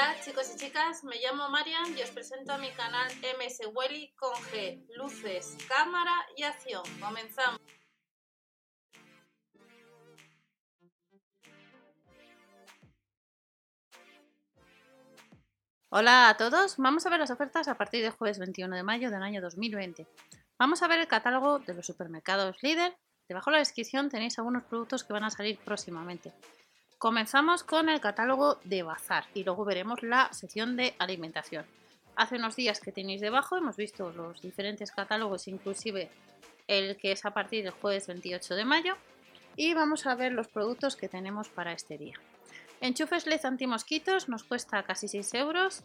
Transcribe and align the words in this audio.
Hola 0.00 0.16
chicos 0.24 0.50
y 0.54 0.56
chicas, 0.56 1.04
me 1.04 1.16
llamo 1.16 1.50
Marian 1.50 1.94
y 1.94 2.00
os 2.00 2.10
presento 2.10 2.54
a 2.54 2.56
mi 2.56 2.70
canal 2.70 3.12
MS 3.36 3.68
Welly 3.74 4.14
con 4.16 4.32
G, 4.32 4.82
luces, 4.96 5.58
cámara 5.68 6.14
y 6.38 6.42
acción. 6.42 6.82
Comenzamos. 6.98 7.60
Hola 15.90 16.30
a 16.30 16.36
todos, 16.38 16.78
vamos 16.78 17.04
a 17.04 17.10
ver 17.10 17.20
las 17.20 17.30
ofertas 17.30 17.68
a 17.68 17.74
partir 17.74 18.02
del 18.02 18.12
jueves 18.12 18.38
21 18.38 18.74
de 18.74 18.82
mayo 18.82 19.10
del 19.10 19.22
año 19.22 19.42
2020. 19.42 20.06
Vamos 20.58 20.82
a 20.82 20.88
ver 20.88 21.00
el 21.00 21.08
catálogo 21.08 21.58
de 21.58 21.74
los 21.74 21.84
supermercados 21.84 22.62
líder. 22.62 22.96
Debajo 23.28 23.50
de 23.50 23.56
la 23.56 23.58
descripción 23.58 24.08
tenéis 24.08 24.38
algunos 24.38 24.62
productos 24.62 25.04
que 25.04 25.12
van 25.12 25.24
a 25.24 25.30
salir 25.30 25.58
próximamente. 25.58 26.32
Comenzamos 27.00 27.64
con 27.64 27.88
el 27.88 27.98
catálogo 27.98 28.58
de 28.64 28.82
bazar 28.82 29.24
y 29.32 29.42
luego 29.42 29.64
veremos 29.64 30.02
la 30.02 30.30
sección 30.34 30.76
de 30.76 30.94
alimentación. 30.98 31.64
Hace 32.14 32.36
unos 32.36 32.56
días 32.56 32.78
que 32.78 32.92
tenéis 32.92 33.22
debajo 33.22 33.56
hemos 33.56 33.78
visto 33.78 34.12
los 34.12 34.42
diferentes 34.42 34.92
catálogos, 34.92 35.48
inclusive 35.48 36.10
el 36.68 36.98
que 36.98 37.12
es 37.12 37.24
a 37.24 37.30
partir 37.30 37.64
del 37.64 37.72
jueves 37.72 38.06
28 38.06 38.54
de 38.54 38.66
mayo 38.66 38.96
y 39.56 39.72
vamos 39.72 40.04
a 40.04 40.14
ver 40.14 40.32
los 40.32 40.48
productos 40.48 40.94
que 40.94 41.08
tenemos 41.08 41.48
para 41.48 41.72
este 41.72 41.96
día. 41.96 42.16
Enchufes 42.82 43.26
LED 43.26 43.46
antimosquitos 43.46 44.28
nos 44.28 44.44
cuesta 44.44 44.82
casi 44.82 45.08
6 45.08 45.32
euros. 45.32 45.82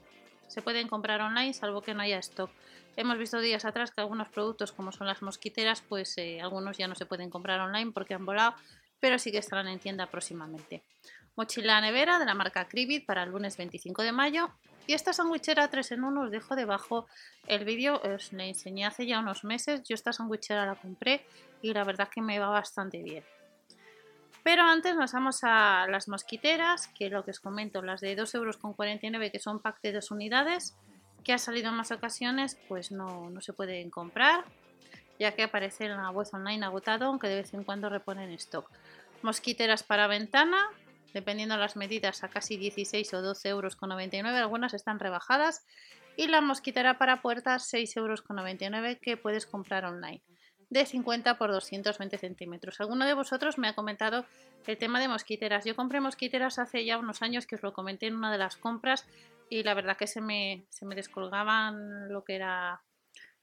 Se 0.49 0.62
pueden 0.62 0.90
comprar 0.90 1.21
online 1.21 1.54
salvo 1.54 1.82
que 1.82 1.93
no 1.93 2.02
haya 2.02 2.20
stock. 2.20 2.52
Hemos 2.98 3.18
visto 3.18 3.40
días 3.40 3.63
atrás 3.63 3.91
que 3.91 4.02
algunos 4.02 4.27
productos 4.27 4.73
como 4.73 4.91
son 4.91 5.07
las 5.07 5.21
mosquiteras 5.21 5.82
pues 5.82 6.18
eh, 6.18 6.41
algunos 6.41 6.77
ya 6.77 6.90
no 6.90 6.95
se 6.95 7.05
pueden 7.05 7.29
comprar 7.29 7.62
online 7.62 7.93
porque 7.93 8.16
han 8.16 8.26
volado 8.26 8.54
pero 8.99 9.20
sí 9.20 9.31
que 9.31 9.38
estarán 9.38 9.67
en 9.67 9.80
tienda 9.80 10.08
próximamente. 10.08 10.84
Mochila 11.35 11.81
nevera 11.81 12.17
de 12.17 12.26
la 12.26 12.34
marca 12.34 12.67
Cribit 12.67 13.05
para 13.05 13.23
el 13.23 13.31
lunes 13.31 13.58
25 13.58 14.04
de 14.04 14.12
mayo. 14.12 14.52
Y 14.88 14.94
esta 14.94 15.13
sandwichera 15.13 15.68
3 15.70 15.94
en 15.94 16.04
1 16.04 16.21
os 16.21 16.31
dejo 16.31 16.55
debajo 16.55 17.08
el 17.48 17.66
vídeo, 17.66 17.99
os 18.01 18.32
la 18.34 18.46
enseñé 18.46 18.85
hace 18.85 19.05
ya 19.05 19.20
unos 19.20 19.43
meses. 19.43 19.82
Yo 19.84 19.96
esta 19.96 20.13
sandwichera 20.13 20.66
la 20.66 20.76
compré 20.76 21.26
y 21.62 21.73
la 21.73 21.84
verdad 21.84 22.10
que 22.13 22.21
me 22.21 22.40
va 22.40 22.49
bastante 22.49 23.01
bien. 23.01 23.23
Pero 24.43 24.62
antes 24.62 24.96
nos 24.96 25.12
vamos 25.12 25.40
a 25.41 25.88
las 25.90 26.07
mosquiteras, 26.07 26.88
que 26.90 27.10
lo 27.10 27.26
que 27.26 27.32
os 27.32 27.40
comento, 27.40 27.82
las 27.82 27.99
de 27.99 28.16
2,49 28.16 28.35
euros 28.35 29.32
que 29.32 29.40
son 29.40 29.60
pack 29.60 29.82
de 29.82 29.91
dos 29.91 30.12
unidades, 30.12 30.77
que 31.23 31.34
ha 31.34 31.40
salido 31.40 31.70
en 31.70 31.76
más 31.76 31.91
ocasiones, 31.91 32.55
pues 32.68 32.91
no, 32.91 33.32
se 33.41 33.54
pueden 33.54 33.90
comprar, 33.90 34.46
ya 35.20 35.32
que 35.34 35.41
aparece 35.41 35.85
en 35.85 35.98
la 35.98 36.12
web 36.12 36.27
online 36.32 36.63
agotado, 36.63 37.07
aunque 37.07 37.27
de 37.27 37.38
vez 37.38 37.55
en 37.55 37.63
cuando 37.63 37.90
reponen 37.90 38.29
stock. 38.34 38.70
Mosquiteras 39.21 39.84
para 39.84 40.08
ventana, 40.08 40.58
dependiendo 41.13 41.55
de 41.55 41.62
las 41.62 41.76
medidas, 41.76 42.24
a 42.24 42.30
casi 42.30 42.58
16 42.58 43.13
o 43.13 43.22
12 43.22 43.49
euros 43.49 43.76
con 43.76 43.90
99, 43.90 44.38
algunas 44.38 44.74
están 44.74 44.99
rebajadas. 44.99 45.66
Y 46.18 46.27
la 46.27 46.41
mosquitera 46.41 46.98
para 46.98 47.22
puertas, 47.22 47.68
6 47.68 47.98
euros 47.98 48.22
con 48.22 48.38
99, 48.38 48.99
que 49.02 49.18
puedes 49.18 49.46
comprar 49.46 49.85
online 49.85 50.22
de 50.70 50.85
50 50.85 51.38
por 51.38 51.52
220 51.52 52.18
centímetros. 52.18 52.80
Alguno 52.80 53.05
de 53.05 53.13
vosotros 53.13 53.57
me 53.57 53.68
ha 53.68 53.76
comentado 53.76 54.26
el 54.66 54.77
tema 54.77 54.99
de 54.99 55.07
mosquiteras. 55.07 55.66
Yo 55.66 55.76
compré 55.76 56.02
mosquiteras 56.02 56.60
hace 56.60 56.85
ya 56.85 56.98
unos 56.98 57.22
años 57.22 57.46
que 57.46 57.55
os 57.55 57.63
lo 57.63 57.74
comenté 57.74 58.07
en 58.07 58.16
una 58.16 58.32
de 58.32 58.38
las 58.38 58.55
compras 58.57 59.05
y 59.50 59.63
la 59.63 59.74
verdad 59.74 59.98
que 59.98 60.07
se 60.07 60.22
me, 60.22 60.66
se 60.70 60.85
me 60.85 60.96
descolgaban 60.96 62.10
lo 62.10 62.24
que 62.24 62.35
era 62.35 62.82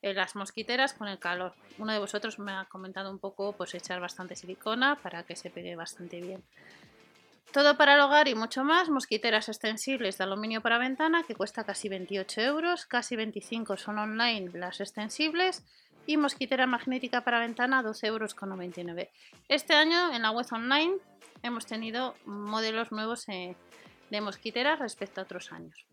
las 0.03 0.35
mosquiteras 0.35 0.95
con 0.95 1.09
el 1.09 1.19
calor. 1.19 1.55
Uno 1.79 1.93
de 1.93 2.01
vosotros 2.01 2.39
me 2.39 2.53
ha 2.53 2.65
comentado 2.65 3.11
un 3.11 3.19
poco 3.19 3.53
pues 3.53 3.75
echar 3.75 4.01
bastante 4.01 4.35
silicona 4.35 4.97
para 4.97 5.23
que 5.23 5.37
se 5.37 5.51
pegue 5.51 5.77
bastante 5.77 6.21
bien. 6.21 6.43
Todo 7.53 7.77
para 7.77 7.95
el 7.95 8.01
hogar 8.01 8.29
y 8.29 8.35
mucho 8.35 8.65
más, 8.65 8.89
mosquiteras 8.89 9.49
extensibles 9.49 10.19
de 10.19 10.25
aluminio 10.25 10.63
para 10.63 10.79
ventana 10.79 11.23
que 11.23 11.35
cuesta 11.35 11.65
casi 11.65 11.89
28 11.89 12.41
euros, 12.41 12.87
casi 12.87 13.15
25 13.15 13.77
son 13.77 13.99
online 13.99 14.51
las 14.55 14.81
extensibles 14.81 15.63
y 16.07 16.17
mosquitera 16.17 16.67
magnética 16.67 17.23
para 17.23 17.41
ventana 17.41 17.83
12,99 17.83 18.07
euros. 18.09 19.09
Este 19.49 19.75
año 19.75 20.13
en 20.15 20.23
la 20.23 20.31
web 20.31 20.47
online 20.51 20.95
hemos 21.43 21.67
tenido 21.67 22.15
modelos 22.25 22.91
nuevos 22.91 23.29
eh, 23.29 23.55
de 24.11 24.21
mosquiteras 24.21 24.79
respecto 24.79 25.21
a 25.21 25.25
otros 25.25 25.53
años. 25.53 25.85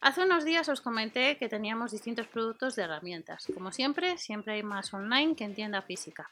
Hace 0.00 0.22
unos 0.22 0.46
días 0.46 0.66
os 0.70 0.80
comenté 0.80 1.36
que 1.36 1.50
teníamos 1.50 1.92
distintos 1.92 2.26
productos 2.26 2.74
de 2.74 2.84
herramientas. 2.84 3.46
Como 3.52 3.70
siempre, 3.70 4.16
siempre 4.16 4.54
hay 4.54 4.62
más 4.62 4.94
online 4.94 5.36
que 5.36 5.44
en 5.44 5.54
tienda 5.54 5.82
física. 5.82 6.30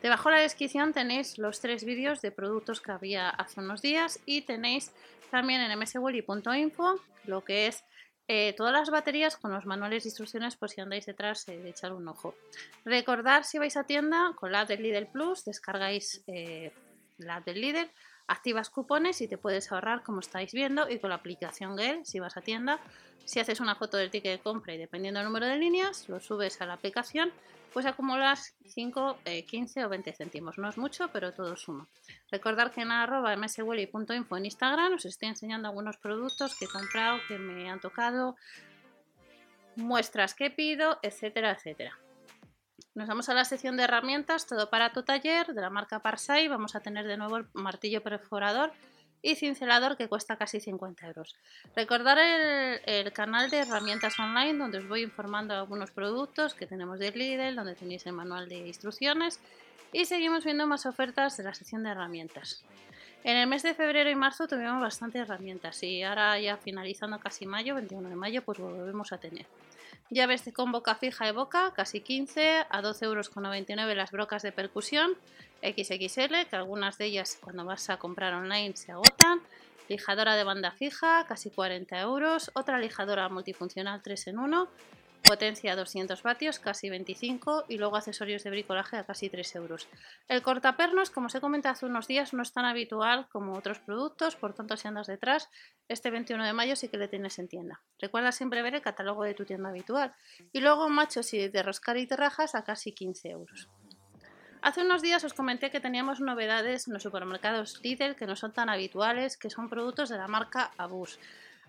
Debajo 0.00 0.28
de 0.28 0.36
la 0.36 0.42
descripción 0.42 0.92
tenéis 0.92 1.36
los 1.36 1.60
tres 1.60 1.84
vídeos 1.84 2.22
de 2.22 2.30
productos 2.30 2.80
que 2.80 2.92
había 2.92 3.28
hace 3.28 3.58
unos 3.58 3.82
días 3.82 4.20
y 4.24 4.42
tenéis 4.42 4.92
también 5.32 5.60
en 5.60 5.76
mswelly.info 5.76 7.00
lo 7.24 7.42
que 7.42 7.66
es 7.66 7.84
eh, 8.28 8.54
todas 8.56 8.72
las 8.72 8.90
baterías 8.90 9.36
con 9.36 9.52
los 9.52 9.66
manuales 9.66 10.04
de 10.04 10.10
instrucciones 10.10 10.54
por 10.54 10.70
si 10.70 10.80
andáis 10.80 11.06
detrás 11.06 11.48
eh, 11.48 11.58
de 11.58 11.70
echar 11.70 11.92
un 11.92 12.06
ojo. 12.06 12.36
Recordad 12.84 13.42
si 13.42 13.58
vais 13.58 13.76
a 13.76 13.84
tienda 13.84 14.32
con 14.36 14.52
la 14.52 14.64
del 14.64 14.80
Lidl 14.80 15.08
Plus, 15.08 15.44
descargáis 15.44 16.22
eh, 16.28 16.72
la 17.18 17.40
del 17.40 17.60
Lidl, 17.60 17.90
activas 18.28 18.70
cupones 18.70 19.20
y 19.20 19.28
te 19.28 19.38
puedes 19.38 19.70
ahorrar 19.72 20.02
como 20.02 20.20
estáis 20.20 20.52
viendo 20.52 20.88
y 20.88 20.98
con 20.98 21.10
la 21.10 21.16
aplicación 21.16 21.76
GEL 21.76 22.04
si 22.04 22.20
vas 22.20 22.36
a 22.36 22.40
tienda, 22.40 22.80
si 23.24 23.40
haces 23.40 23.60
una 23.60 23.74
foto 23.74 23.96
del 23.96 24.10
ticket 24.10 24.38
de 24.38 24.42
compra 24.42 24.74
y 24.74 24.78
dependiendo 24.78 25.20
del 25.20 25.28
número 25.28 25.46
de 25.46 25.56
líneas, 25.56 26.08
lo 26.08 26.20
subes 26.20 26.60
a 26.60 26.66
la 26.66 26.74
aplicación 26.74 27.32
pues 27.72 27.86
acumulas 27.86 28.54
5, 28.66 29.18
15 29.48 29.80
eh, 29.80 29.84
o 29.84 29.88
20 29.88 30.12
céntimos. 30.12 30.58
No 30.58 30.68
es 30.68 30.76
mucho, 30.76 31.08
pero 31.08 31.32
todo 31.32 31.56
suma. 31.56 31.88
Recordar 32.30 32.70
que 32.70 32.82
en 32.82 32.90
arroba 32.90 33.34
mswelly.info 33.36 34.36
en 34.36 34.44
Instagram 34.44 34.94
os 34.94 35.04
estoy 35.04 35.28
enseñando 35.28 35.68
algunos 35.68 35.96
productos 35.96 36.54
que 36.54 36.66
he 36.66 36.68
comprado, 36.68 37.20
que 37.28 37.38
me 37.38 37.70
han 37.70 37.80
tocado, 37.80 38.36
muestras 39.76 40.34
que 40.34 40.50
pido, 40.50 40.98
etcétera, 41.02 41.52
etcétera. 41.52 41.98
Nos 42.94 43.08
vamos 43.08 43.30
a 43.30 43.34
la 43.34 43.46
sección 43.46 43.78
de 43.78 43.84
herramientas, 43.84 44.46
todo 44.46 44.68
para 44.68 44.92
tu 44.92 45.02
taller, 45.02 45.46
de 45.46 45.60
la 45.62 45.70
marca 45.70 46.00
Parsai. 46.00 46.48
Vamos 46.48 46.76
a 46.76 46.80
tener 46.80 47.06
de 47.06 47.16
nuevo 47.16 47.38
el 47.38 47.46
martillo 47.54 48.02
perforador 48.02 48.70
y 49.22 49.34
cincelador 49.36 49.96
que 49.96 50.08
cuesta 50.08 50.36
casi 50.36 50.60
50 50.60 51.06
euros. 51.06 51.34
Recordar 51.74 52.18
el, 52.18 53.12
canal 53.14 53.48
de 53.48 53.60
herramientas 53.60 54.18
online 54.18 54.58
donde 54.58 54.78
os 54.78 54.88
voy 54.88 55.02
informando 55.02 55.54
algunos 55.54 55.90
productos 55.90 56.52
que 56.52 56.66
tenemos 56.66 56.98
de 56.98 57.12
Lidl, 57.12 57.56
donde 57.56 57.74
tenéis 57.74 58.04
el 58.04 58.12
manual 58.12 58.46
de 58.50 58.66
instrucciones 58.66 59.40
y 59.90 60.04
seguimos 60.04 60.44
viendo 60.44 60.66
más 60.66 60.84
ofertas 60.84 61.38
de 61.38 61.44
la 61.44 61.54
sección 61.54 61.84
de 61.84 61.90
herramientas. 61.92 62.62
En 63.24 63.38
el 63.38 63.46
mes 63.46 63.62
de 63.62 63.72
febrero 63.72 64.10
y 64.10 64.14
marzo 64.16 64.46
tuvimos 64.46 64.82
bastantes 64.82 65.22
herramientas 65.22 65.82
y 65.82 66.02
ahora 66.02 66.38
ya 66.38 66.58
finalizando 66.58 67.18
casi 67.20 67.46
mayo, 67.46 67.74
21 67.74 68.10
de 68.10 68.16
mayo, 68.16 68.42
pues 68.42 68.58
volvemos 68.58 69.12
a 69.12 69.18
tener. 69.18 69.46
Llaves 70.10 70.44
con 70.52 70.72
boca 70.72 70.94
fija 70.94 71.28
y 71.28 71.32
boca, 71.32 71.72
casi 71.74 72.00
15, 72.00 72.66
a 72.68 72.82
12,99 72.82 73.70
euros 73.70 73.96
las 73.96 74.10
brocas 74.10 74.42
de 74.42 74.52
percusión, 74.52 75.12
XXL, 75.62 76.46
que 76.48 76.56
algunas 76.56 76.98
de 76.98 77.06
ellas 77.06 77.38
cuando 77.40 77.64
vas 77.64 77.88
a 77.88 77.98
comprar 77.98 78.34
online 78.34 78.76
se 78.76 78.92
agotan. 78.92 79.40
Lijadora 79.88 80.36
de 80.36 80.44
banda 80.44 80.70
fija, 80.70 81.24
casi 81.26 81.50
40 81.50 82.00
euros. 82.00 82.50
Otra 82.54 82.78
lijadora 82.78 83.28
multifuncional 83.28 84.02
3 84.02 84.28
en 84.28 84.38
1, 84.38 84.68
potencia 85.22 85.76
200 85.76 86.22
vatios, 86.22 86.58
casi 86.58 86.90
25. 86.90 87.64
Y 87.68 87.78
luego 87.78 87.96
accesorios 87.96 88.44
de 88.44 88.50
bricolaje 88.50 88.96
a 88.96 89.04
casi 89.04 89.30
3 89.30 89.56
euros. 89.56 89.88
El 90.28 90.42
cortapernos, 90.42 91.10
como 91.10 91.26
os 91.26 91.34
he 91.34 91.40
comentado 91.40 91.72
hace 91.72 91.86
unos 91.86 92.06
días, 92.06 92.32
no 92.32 92.42
es 92.42 92.52
tan 92.52 92.64
habitual 92.64 93.28
como 93.30 93.54
otros 93.54 93.78
productos, 93.78 94.36
por 94.36 94.54
tanto, 94.54 94.76
si 94.76 94.88
andas 94.88 95.06
detrás, 95.06 95.48
este 95.88 96.10
21 96.10 96.44
de 96.44 96.52
mayo 96.52 96.76
sí 96.76 96.88
que 96.88 96.98
le 96.98 97.08
tienes 97.08 97.38
en 97.38 97.48
tienda. 97.48 97.80
Recuerda 97.98 98.32
siempre 98.32 98.62
ver 98.62 98.74
el 98.74 98.82
catálogo 98.82 99.24
de 99.24 99.34
tu 99.34 99.44
tienda 99.44 99.70
habitual. 99.70 100.14
Y 100.52 100.60
luego 100.60 100.88
machos 100.88 101.32
y 101.34 101.48
de 101.48 101.62
roscar 101.62 101.96
y 101.96 102.06
terrajas 102.06 102.54
a 102.54 102.64
casi 102.64 102.92
15 102.92 103.30
euros. 103.30 103.68
Hace 104.62 104.82
unos 104.82 105.02
días 105.02 105.24
os 105.24 105.34
comenté 105.34 105.72
que 105.72 105.80
teníamos 105.80 106.20
novedades 106.20 106.86
en 106.86 106.94
los 106.94 107.02
supermercados 107.02 107.80
Lidl 107.82 108.14
que 108.14 108.26
no 108.26 108.36
son 108.36 108.52
tan 108.52 108.68
habituales, 108.68 109.36
que 109.36 109.50
son 109.50 109.68
productos 109.68 110.08
de 110.08 110.18
la 110.18 110.28
marca 110.28 110.70
Abus. 110.78 111.18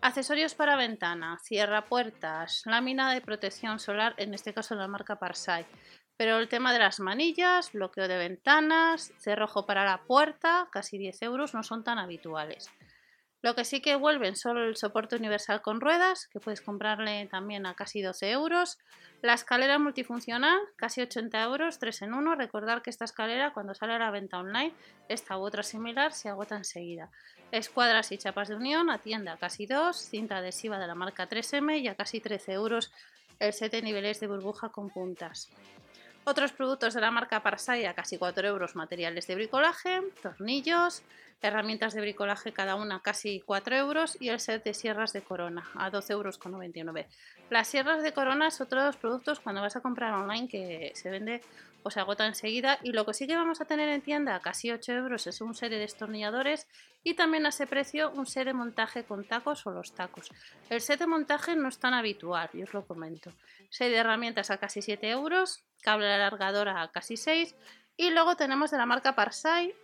Accesorios 0.05 0.53
para 0.53 0.75
ventana, 0.75 1.39
cierra 1.41 1.85
puertas, 1.85 2.63
lámina 2.65 3.13
de 3.13 3.21
protección 3.21 3.79
solar, 3.79 4.13
en 4.17 4.33
este 4.33 4.53
caso 4.53 4.75
la 4.75 4.89
marca 4.89 5.17
Parsai. 5.17 5.65
Pero 6.17 6.39
el 6.39 6.50
tema 6.50 6.73
de 6.73 6.79
las 6.79 7.00
manillas, 7.00 7.71
bloqueo 7.71 8.09
de 8.09 8.17
ventanas, 8.17 9.13
cerrojo 9.17 9.65
para 9.65 9.85
la 9.85 10.03
puerta, 10.03 10.67
casi 10.73 10.97
10 10.97 11.21
euros, 11.21 11.53
no 11.53 11.63
son 11.63 11.85
tan 11.85 12.00
habituales. 12.00 12.69
Lo 13.44 13.56
que 13.56 13.66
sí 13.66 13.81
que 13.81 13.98
vuelven 13.98 14.38
son 14.38 14.57
el 14.57 14.78
soporte 14.78 15.18
universal 15.18 15.62
con 15.62 15.81
ruedas, 15.81 16.28
que 16.31 16.40
puedes 16.40 16.62
comprarle 16.62 17.28
también 17.30 17.66
a 17.66 17.75
casi 17.75 18.01
12 18.01 18.31
euros. 18.31 18.80
La 19.22 19.34
escalera 19.34 19.78
multifuncional, 19.80 20.57
casi 20.78 21.01
80 21.01 21.44
euros, 21.44 21.78
3 21.78 22.04
en 22.04 22.13
1. 22.13 22.36
Recordar 22.36 22.81
que 22.81 22.90
esta 22.90 23.04
escalera, 23.04 23.51
cuando 23.51 23.74
sale 23.74 23.95
a 23.95 24.00
la 24.00 24.12
venta 24.12 24.40
online, 24.40 24.74
esta 25.10 25.38
u 25.38 25.42
otra 25.42 25.62
similar, 25.62 26.13
se 26.13 26.30
agota 26.30 26.56
enseguida. 26.56 27.12
Escuadras 27.51 28.13
y 28.13 28.18
chapas 28.18 28.48
de 28.48 28.56
unión, 28.56 28.90
a 28.90 29.00
tienda 29.00 29.36
casi 29.36 29.66
2. 29.66 29.94
Cinta 29.94 30.38
adhesiva 30.38 30.80
de 30.80 30.88
la 30.88 30.95
marca 30.95 31.28
3M 31.28 31.81
y 31.81 31.90
a 31.90 31.95
casi 31.95 32.22
13 32.22 32.54
euros 32.54 32.94
el 33.40 33.51
set 33.51 33.74
de 33.74 33.81
niveles 33.81 34.22
de 34.22 34.28
burbuja 34.28 34.69
con 34.69 34.90
puntas. 34.90 35.50
Otros 36.25 36.53
productos 36.53 36.93
de 36.93 37.01
la 37.01 37.11
marca 37.11 37.43
Parsai 37.43 37.85
a 37.85 37.93
casi 37.93 38.17
4 38.17 38.47
euros, 38.47 38.77
materiales 38.77 39.27
de 39.27 39.35
bricolaje, 39.35 40.01
tornillos, 40.21 41.03
herramientas 41.41 41.93
de 41.93 41.99
bricolaje 41.99 42.53
cada 42.53 42.75
una 42.75 43.01
casi 43.01 43.41
4 43.41 43.75
euros 43.75 44.15
y 44.21 44.29
el 44.29 44.39
set 44.39 44.63
de 44.63 44.73
sierras 44.73 45.11
de 45.11 45.21
corona 45.21 45.69
a 45.75 45.91
12,99 45.91 46.77
euros. 46.77 47.05
Las 47.49 47.67
sierras 47.67 48.01
de 48.03 48.13
corona 48.13 48.47
es 48.47 48.61
otro 48.61 48.79
de 48.79 48.87
los 48.87 48.95
productos 48.95 49.41
cuando 49.41 49.61
vas 49.61 49.75
a 49.75 49.81
comprar 49.81 50.13
online 50.13 50.47
que 50.47 50.93
se 50.95 51.09
vende 51.09 51.41
o 51.83 51.91
se 51.91 51.99
agota 51.99 52.25
enseguida 52.25 52.79
y 52.81 52.93
lo 52.93 53.05
que 53.05 53.13
sí 53.13 53.27
que 53.27 53.35
vamos 53.35 53.59
a 53.59 53.65
tener 53.65 53.89
en 53.89 54.01
tienda 54.01 54.35
a 54.35 54.39
casi 54.39 54.71
8 54.71 54.93
euros 54.93 55.27
es 55.27 55.41
un 55.41 55.53
set 55.53 55.69
de 55.69 55.79
destornilladores 55.79 56.67
y 57.03 57.15
también 57.15 57.45
a 57.45 57.49
ese 57.49 57.67
precio 57.67 58.11
un 58.11 58.25
set 58.25 58.45
de 58.45 58.53
montaje 58.53 59.03
con 59.03 59.25
tacos 59.25 59.67
o 59.67 59.71
los 59.71 59.93
tacos. 59.93 60.31
El 60.69 60.79
set 60.79 60.99
de 60.99 61.07
montaje 61.07 61.57
no 61.57 61.67
es 61.67 61.77
tan 61.77 61.93
habitual 61.93 62.49
y 62.53 62.63
os 62.63 62.73
lo 62.73 62.85
comento. 62.85 63.33
Set 63.69 63.89
de 63.89 63.97
herramientas 63.97 64.49
a 64.49 64.57
casi 64.57 64.81
7 64.81 65.09
euros, 65.09 65.61
cable 65.83 66.12
alargador 66.12 66.69
a 66.69 66.88
casi 66.91 67.18
6 67.18 67.56
y 67.97 68.09
luego 68.09 68.35
tenemos 68.35 68.71
de 68.71 68.77
la 68.77 68.88
marca 68.88 69.13
Parsai. 69.13 69.75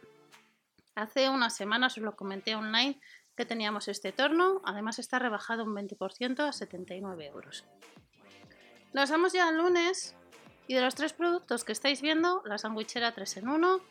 Hace 0.95 1.29
unas 1.29 1.55
semanas 1.55 1.97
os 1.97 2.03
lo 2.03 2.15
comenté 2.15 2.55
online 2.55 2.99
que 3.37 3.45
teníamos 3.45 3.87
este 3.87 4.11
torno, 4.11 4.61
además 4.65 4.99
está 4.99 5.19
rebajado 5.19 5.63
un 5.63 5.75
20% 5.75 6.39
a 6.47 6.51
79 6.51 7.25
euros. 7.27 7.63
Nos 8.93 9.09
vamos 9.11 9.33
ya 9.33 9.47
al 9.47 9.57
lunes. 9.57 10.15
Y 10.67 10.75
de 10.75 10.81
los 10.81 10.93
tres 10.93 11.13
productos 11.13 11.63
que 11.63 11.71
estáis 11.71 12.01
viendo, 12.01 12.43
la 12.45 12.59
sandwichera 12.59 13.11
3 13.11 13.37
en 13.37 13.47
1, 13.47 13.81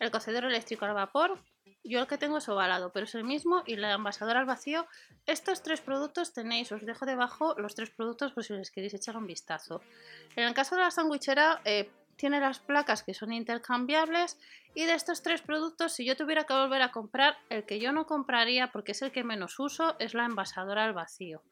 el 0.00 0.10
cocedor 0.10 0.44
eléctrico 0.44 0.84
al 0.84 0.94
vapor, 0.94 1.38
yo 1.84 2.00
el 2.00 2.06
que 2.06 2.18
tengo 2.18 2.38
es 2.38 2.48
ovalado, 2.48 2.90
pero 2.92 3.04
es 3.04 3.14
el 3.14 3.24
mismo, 3.24 3.62
y 3.66 3.76
la 3.76 3.92
envasadora 3.92 4.40
al 4.40 4.46
vacío. 4.46 4.86
Estos 5.26 5.62
tres 5.62 5.80
productos 5.80 6.32
tenéis, 6.32 6.72
os 6.72 6.84
dejo 6.84 7.06
debajo 7.06 7.54
los 7.58 7.74
tres 7.74 7.90
productos 7.90 8.32
por 8.32 8.44
si 8.44 8.52
les 8.52 8.70
queréis 8.70 8.94
echar 8.94 9.16
un 9.16 9.26
vistazo. 9.26 9.80
En 10.36 10.46
el 10.46 10.54
caso 10.54 10.76
de 10.76 10.82
la 10.82 10.90
sandwichera, 10.90 11.60
eh, 11.64 11.90
tiene 12.20 12.38
las 12.38 12.58
placas 12.58 13.02
que 13.02 13.14
son 13.14 13.32
intercambiables 13.32 14.38
y 14.74 14.84
de 14.84 14.92
estos 14.92 15.22
tres 15.22 15.40
productos 15.40 15.94
si 15.94 16.04
yo 16.04 16.16
tuviera 16.16 16.44
que 16.44 16.52
volver 16.52 16.82
a 16.82 16.92
comprar 16.92 17.38
el 17.48 17.64
que 17.64 17.80
yo 17.80 17.92
no 17.92 18.06
compraría 18.06 18.70
porque 18.72 18.92
es 18.92 19.00
el 19.00 19.10
que 19.10 19.24
menos 19.24 19.58
uso 19.58 19.96
es 19.98 20.12
la 20.12 20.26
envasadora 20.26 20.84
al 20.84 20.92
vacío 20.92 21.42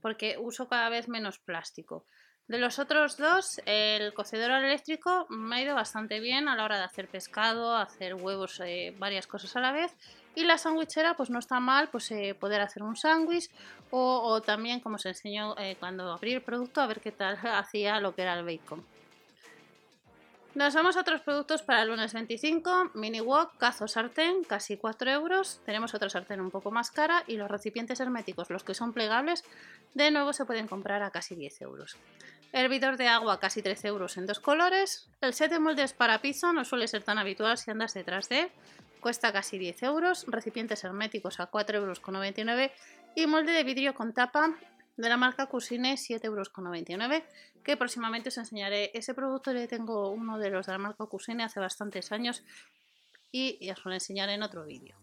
porque 0.00 0.38
uso 0.38 0.66
cada 0.66 0.88
vez 0.88 1.08
menos 1.08 1.38
plástico 1.38 2.06
de 2.48 2.58
los 2.58 2.78
otros 2.78 3.18
dos 3.18 3.60
el 3.66 4.14
cocedor 4.14 4.50
eléctrico 4.50 5.26
me 5.28 5.56
ha 5.56 5.62
ido 5.62 5.74
bastante 5.74 6.18
bien 6.18 6.48
a 6.48 6.56
la 6.56 6.64
hora 6.64 6.78
de 6.78 6.84
hacer 6.84 7.06
pescado 7.06 7.76
hacer 7.76 8.14
huevos 8.14 8.60
eh, 8.64 8.94
varias 8.98 9.26
cosas 9.26 9.54
a 9.56 9.60
la 9.60 9.70
vez 9.70 9.94
y 10.34 10.44
la 10.44 10.56
sandwichera 10.56 11.14
pues 11.14 11.28
no 11.28 11.38
está 11.38 11.60
mal 11.60 11.88
pues 11.90 12.10
eh, 12.10 12.34
poder 12.34 12.62
hacer 12.62 12.82
un 12.82 12.96
sándwich 12.96 13.50
o, 13.90 14.40
también 14.42 14.80
como 14.80 14.96
os 14.96 15.06
enseñó 15.06 15.56
eh, 15.58 15.76
cuando 15.78 16.10
abrí 16.10 16.32
el 16.32 16.42
producto 16.42 16.80
a 16.80 16.86
ver 16.86 17.00
qué 17.00 17.12
tal 17.12 17.36
hacía 17.42 18.00
lo 18.00 18.14
que 18.14 18.22
era 18.22 18.38
el 18.38 18.44
bacon 18.44 18.84
nos 20.54 20.74
vamos 20.74 20.96
a 20.96 21.02
otros 21.02 21.20
productos 21.20 21.62
para 21.62 21.82
el 21.82 21.88
lunes 21.88 22.12
25. 22.12 22.90
Mini 22.94 23.20
Wok, 23.20 23.58
cazo 23.58 23.86
sartén, 23.86 24.42
casi 24.42 24.76
4 24.76 25.08
euros. 25.12 25.60
Tenemos 25.64 25.94
otra 25.94 26.10
sartén 26.10 26.40
un 26.40 26.50
poco 26.50 26.72
más 26.72 26.90
cara 26.90 27.22
y 27.28 27.36
los 27.36 27.48
recipientes 27.48 28.00
herméticos, 28.00 28.50
los 28.50 28.64
que 28.64 28.74
son 28.74 28.92
plegables, 28.92 29.44
de 29.94 30.10
nuevo 30.10 30.32
se 30.32 30.46
pueden 30.46 30.66
comprar 30.66 31.04
a 31.04 31.12
casi 31.12 31.36
10 31.36 31.62
euros. 31.62 31.96
Hervidor 32.52 32.96
de 32.96 33.08
agua, 33.08 33.40
casi 33.40 33.62
13 33.62 33.88
euros 33.88 34.16
en 34.16 34.26
dos 34.26 34.40
colores. 34.40 35.10
El 35.20 35.34
set 35.34 35.50
de 35.50 35.58
moldes 35.58 35.92
para 35.92 36.22
pizza 36.22 36.52
no 36.52 36.64
suele 36.64 36.88
ser 36.88 37.02
tan 37.02 37.18
habitual 37.18 37.58
si 37.58 37.70
andas 37.70 37.92
detrás 37.92 38.28
de. 38.28 38.50
Cuesta 39.00 39.32
casi 39.32 39.58
10 39.58 39.82
euros. 39.82 40.24
Recipientes 40.28 40.82
herméticos 40.82 41.40
a 41.40 41.50
4,99 41.50 41.74
euros. 41.76 42.70
Y 43.14 43.26
molde 43.26 43.52
de 43.52 43.64
vidrio 43.64 43.94
con 43.94 44.14
tapa 44.14 44.56
de 44.96 45.08
la 45.08 45.16
marca 45.16 45.46
Cusine 45.46 45.94
7,99 45.94 46.24
euros, 46.24 46.50
que 47.62 47.76
próximamente 47.76 48.30
os 48.30 48.38
enseñaré. 48.38 48.90
Ese 48.94 49.14
producto 49.14 49.52
le 49.52 49.68
tengo 49.68 50.10
uno 50.10 50.38
de 50.38 50.50
los 50.50 50.66
de 50.66 50.72
la 50.72 50.78
marca 50.78 51.04
Cusine 51.06 51.44
hace 51.44 51.60
bastantes 51.60 52.12
años 52.12 52.42
y 53.30 53.70
os 53.70 53.84
lo 53.84 53.92
enseñaré 53.92 54.34
en 54.34 54.42
otro 54.42 54.64
vídeo. 54.64 54.96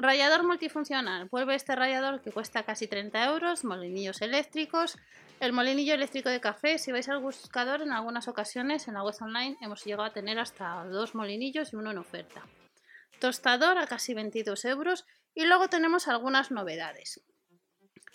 Rallador 0.00 0.44
multifuncional. 0.44 1.28
Vuelve 1.28 1.54
este 1.54 1.76
rallador 1.76 2.22
que 2.22 2.32
cuesta 2.32 2.62
casi 2.62 2.88
30 2.88 3.24
euros, 3.26 3.64
molinillos 3.64 4.22
eléctricos. 4.22 4.96
El 5.40 5.52
molinillo 5.52 5.94
eléctrico 5.94 6.30
de 6.30 6.40
café, 6.40 6.78
si 6.78 6.90
vais 6.90 7.08
al 7.08 7.20
buscador, 7.20 7.82
en 7.82 7.92
algunas 7.92 8.26
ocasiones 8.26 8.88
en 8.88 8.94
la 8.94 9.02
web 9.02 9.14
online 9.20 9.56
hemos 9.60 9.84
llegado 9.84 10.04
a 10.04 10.12
tener 10.12 10.38
hasta 10.38 10.84
dos 10.84 11.14
molinillos 11.14 11.72
y 11.72 11.76
uno 11.76 11.90
en 11.90 11.98
oferta. 11.98 12.46
Tostador 13.20 13.76
a 13.78 13.86
casi 13.86 14.14
22 14.14 14.64
euros. 14.64 15.06
Y 15.34 15.44
luego 15.44 15.68
tenemos 15.68 16.08
algunas 16.08 16.50
novedades 16.50 17.22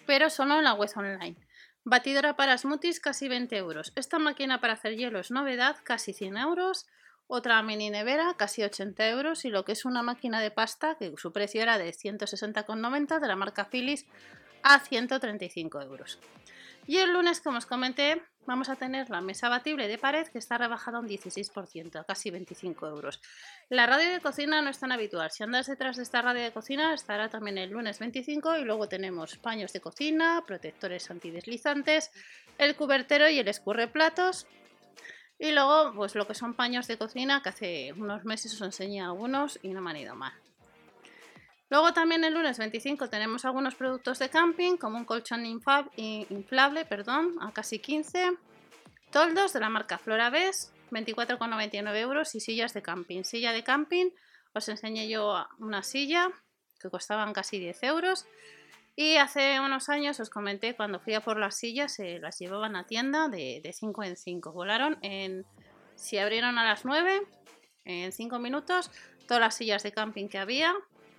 pero 0.05 0.29
solo 0.29 0.57
en 0.57 0.63
la 0.63 0.73
web 0.73 0.89
online. 0.95 1.35
Batidora 1.83 2.35
para 2.35 2.57
smoothies, 2.57 2.99
casi 2.99 3.27
20 3.27 3.55
euros. 3.57 3.93
Esta 3.95 4.17
máquina 4.17 4.59
para 4.59 4.73
hacer 4.73 4.95
hielo 4.95 5.19
es 5.19 5.31
novedad, 5.31 5.77
casi 5.83 6.13
100 6.13 6.37
euros. 6.37 6.87
Otra 7.27 7.61
mini 7.63 7.89
nevera, 7.89 8.35
casi 8.37 8.63
80 8.63 9.09
euros. 9.09 9.45
Y 9.45 9.49
lo 9.49 9.65
que 9.65 9.71
es 9.71 9.85
una 9.85 10.03
máquina 10.03 10.41
de 10.41 10.51
pasta, 10.51 10.95
que 10.95 11.13
su 11.17 11.31
precio 11.31 11.61
era 11.61 11.77
de 11.77 11.91
160,90 11.91 13.19
de 13.19 13.27
la 13.27 13.35
marca 13.35 13.65
Philips, 13.65 14.05
a 14.61 14.79
135 14.79 15.81
euros. 15.81 16.19
Y 16.87 16.97
el 16.97 17.13
lunes, 17.13 17.41
como 17.41 17.57
os 17.57 17.65
comenté, 17.65 18.21
vamos 18.45 18.69
a 18.69 18.75
tener 18.75 19.09
la 19.09 19.21
mesa 19.21 19.49
batible 19.49 19.87
de 19.87 19.97
pared 19.97 20.27
que 20.27 20.37
está 20.37 20.57
rebajada 20.57 20.99
un 20.99 21.07
16%, 21.07 22.05
casi 22.05 22.29
25 22.29 22.87
euros. 22.87 23.21
La 23.69 23.87
radio 23.87 24.11
de 24.11 24.19
cocina 24.19 24.61
no 24.61 24.69
es 24.69 24.79
tan 24.79 24.91
habitual. 24.91 25.31
Si 25.31 25.43
andas 25.43 25.65
detrás 25.65 25.97
de 25.97 26.03
esta 26.03 26.21
radio 26.21 26.43
de 26.43 26.51
cocina, 26.51 26.93
estará 26.93 27.29
también 27.29 27.57
el 27.57 27.71
lunes 27.71 27.97
25 27.97 28.57
y 28.57 28.65
luego 28.65 28.87
tenemos 28.87 29.37
paños 29.37 29.73
de 29.73 29.81
cocina, 29.81 30.43
protectores 30.45 31.09
antideslizantes, 31.09 32.11
el 32.59 32.75
cubertero 32.75 33.29
y 33.29 33.39
el 33.39 33.47
escurre 33.47 33.87
platos. 33.87 34.45
Y 35.37 35.51
luego, 35.51 35.93
pues 35.93 36.15
lo 36.15 36.27
que 36.27 36.33
son 36.33 36.53
paños 36.53 36.87
de 36.87 36.97
cocina, 36.97 37.41
que 37.41 37.49
hace 37.49 37.93
unos 37.93 38.23
meses 38.23 38.53
os 38.53 38.61
enseñé 38.61 39.01
algunos 39.01 39.59
y 39.61 39.69
no 39.69 39.81
me 39.81 39.91
han 39.91 39.97
ido 39.97 40.15
mal. 40.15 40.33
Luego 41.69 41.93
también 41.93 42.23
el 42.23 42.33
lunes 42.33 42.57
25 42.57 43.09
tenemos 43.09 43.43
algunos 43.43 43.75
productos 43.75 44.19
de 44.19 44.29
camping, 44.29 44.77
como 44.77 44.97
un 44.97 45.05
colchón 45.05 45.45
inflable 45.45 46.85
perdón, 46.85 47.35
a 47.41 47.51
casi 47.51 47.79
15, 47.79 48.37
toldos 49.11 49.51
de 49.53 49.59
la 49.59 49.69
marca 49.69 49.97
Flora 49.97 50.29
24,99 50.91 51.95
euros 51.97 52.35
y 52.35 52.39
sillas 52.39 52.73
de 52.73 52.81
camping. 52.81 53.23
Silla 53.23 53.51
de 53.51 53.63
camping, 53.63 54.11
os 54.53 54.69
enseñé 54.69 55.09
yo 55.09 55.45
una 55.59 55.83
silla 55.83 56.29
que 56.79 56.89
costaban 56.89 57.33
casi 57.33 57.59
10 57.59 57.83
euros. 57.83 58.25
Y 58.95 59.17
hace 59.17 59.59
unos 59.59 59.89
años 59.89 60.19
os 60.19 60.29
comenté 60.29 60.75
cuando 60.75 60.99
fui 60.99 61.13
a 61.13 61.21
por 61.21 61.37
las 61.37 61.55
sillas, 61.55 61.93
se 61.93 62.19
las 62.19 62.39
llevaban 62.39 62.75
a 62.75 62.85
tienda 62.85 63.27
de, 63.27 63.59
de 63.61 63.73
5 63.73 64.03
en 64.03 64.15
5. 64.15 64.51
Volaron 64.51 64.97
en. 65.01 65.45
Si 65.95 66.17
abrieron 66.17 66.57
a 66.57 66.65
las 66.65 66.83
9, 66.85 67.21
en 67.85 68.11
5 68.11 68.39
minutos, 68.39 68.91
todas 69.27 69.41
las 69.41 69.55
sillas 69.55 69.83
de 69.83 69.91
camping 69.91 70.27
que 70.27 70.37
había 70.37 70.75